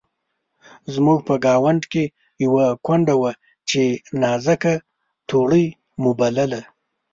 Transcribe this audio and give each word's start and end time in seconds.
زموږ 0.93 1.19
په 1.27 1.33
ګاونډ 1.45 1.83
کې 1.91 2.03
یوه 2.45 2.65
کونډه 2.85 3.15
وه 3.21 3.31
چې 3.69 3.81
نازکه 4.21 4.73
توړۍ 5.29 5.65
مو 6.01 6.11
بلله. 6.19 6.61